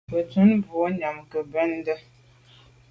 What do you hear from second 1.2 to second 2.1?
nke mbùnte.